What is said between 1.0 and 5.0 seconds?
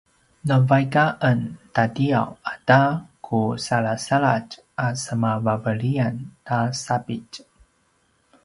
a ken tatiyaw ata ku salasaladj a